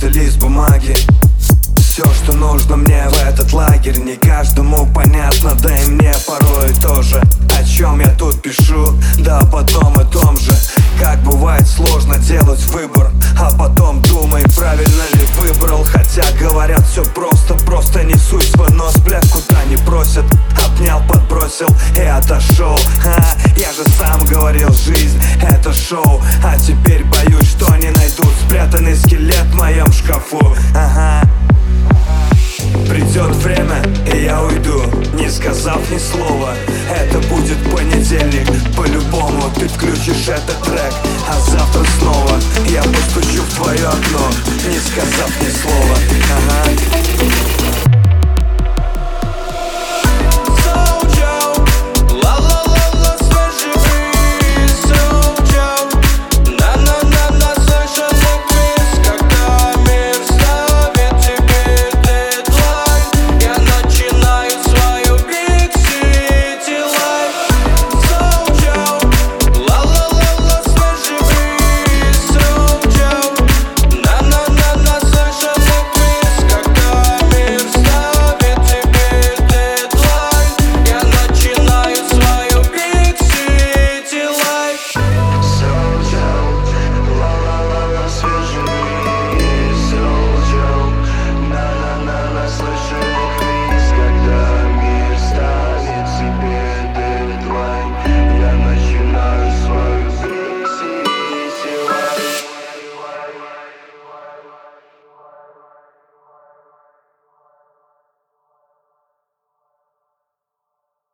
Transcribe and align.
чистый 0.00 0.10
лист 0.10 0.38
бумаги. 0.38 0.94
Все, 1.76 2.04
что 2.22 2.32
нужно 2.32 2.76
мне 2.76 3.08
в 3.08 3.22
этот 3.26 3.52
лагерь 3.52 3.98
Не 3.98 4.14
каждому 4.16 4.86
понятно, 4.94 5.54
да 5.56 5.76
и 5.76 5.86
мне 5.86 6.14
порой 6.26 6.72
тоже. 6.80 7.20
О 7.58 7.64
чем 7.64 8.00
я 8.00 8.08
тут 8.14 8.40
пишу, 8.40 8.94
да 9.18 9.40
потом 9.52 9.92
и 10.00 10.04
том 10.10 10.38
же. 10.38 10.52
Как 10.98 11.22
бывает 11.22 11.66
сложно 11.66 12.16
делать 12.18 12.62
выбор 12.66 13.10
А 13.38 13.50
потом 13.58 14.00
думай, 14.02 14.44
правильно 14.56 15.02
ли 15.14 15.24
выбрал. 15.38 15.84
Хотя 15.84 16.24
говорят 16.38 16.86
все 16.86 17.04
просто, 17.04 17.54
просто 17.66 18.04
не 18.04 18.14
суть. 18.14 18.50
свой 18.52 18.70
нос, 18.70 18.96
бля, 18.98 19.20
куда 19.32 19.62
не 19.64 19.76
просят. 19.78 20.24
Обнял, 20.64 21.02
подбросил 21.08 21.68
и 21.96 22.00
отошел 22.00 22.78
а, 23.04 23.36
Я 23.56 23.72
же 23.72 23.84
сам 23.98 24.24
говорил, 24.26 24.72
жизнь 24.72 25.20
это 25.42 25.72
шоу. 25.72 26.22
А 26.44 26.56
теперь 26.58 27.04
боюсь, 27.04 27.50
что 27.50 27.74
не 27.76 27.90
найдут 27.90 28.32
спрятанный 28.46 28.96
скелет 28.96 29.46
в 29.46 29.54
моем 29.54 29.89
because 45.00 45.20
of 45.20 45.40
the 45.40 45.49